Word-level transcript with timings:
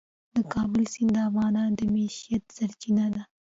د 0.35 0.37
کابل 0.53 0.83
سیند 0.93 1.11
د 1.15 1.17
افغانانو 1.29 1.77
د 1.79 1.81
معیشت 1.93 2.43
سرچینه 2.57 3.05
ده. 3.13 3.21